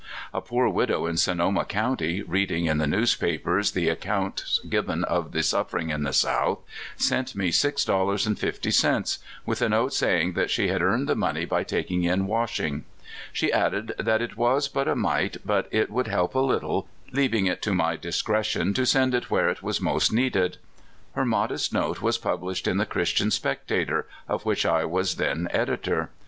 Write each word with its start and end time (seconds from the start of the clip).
A 0.33 0.41
poor 0.41 0.67
widow 0.67 1.05
iu 1.07 1.15
Sonoma 1.15 1.63
county, 1.63 2.23
reading 2.23 2.65
in 2.65 2.79
the 2.79 2.87
newspapers 2.87 3.73
the 3.73 3.87
accounts 3.87 4.59
given 4.67 5.03
of 5.03 5.31
the 5.31 5.43
suffering 5.43 5.91
in 5.91 6.01
tlie 6.01 6.15
South, 6.15 6.57
sent 6.97 7.35
me 7.35 7.51
six 7.51 7.85
dollars 7.85 8.25
and 8.25 8.39
fifty 8.39 8.71
cents, 8.71 9.19
with 9.45 9.61
a 9.61 9.69
note 9.69 9.93
saying 9.93 10.35
she 10.47 10.69
had 10.69 10.81
earned 10.81 11.07
the 11.07 11.13
money 11.13 11.45
by 11.45 11.63
taking 11.63 12.03
in 12.03 12.25
washing. 12.25 12.83
She 13.31 13.53
added 13.53 13.93
that 13.99 14.23
it 14.23 14.35
was 14.37 14.67
but 14.67 14.87
a 14.87 14.95
mite, 14.95 15.37
but 15.45 15.67
it 15.69 15.91
would 15.91 16.07
help 16.07 16.33
a 16.33 16.39
little, 16.39 16.87
leaving 17.11 17.45
it 17.45 17.61
to 17.61 17.75
my 17.75 17.95
discretion 17.95 18.73
to 18.73 18.87
send 18.87 19.13
it 19.13 19.29
where 19.29 19.49
it 19.49 19.59
w^as 19.59 19.79
most 19.79 20.11
needed. 20.11 20.57
Her 21.13 21.25
modest 21.25 21.73
note 21.73 22.01
was 22.01 22.17
published 22.17 22.67
in 22.67 22.77
The 22.77 22.87
Christian 22.87 23.29
Sjoectator, 23.29 24.05
of 24.27 24.45
which 24.45 24.65
I 24.65 24.81
w^as 24.81 25.17
then 25.17 25.47
editor. 25.51 26.09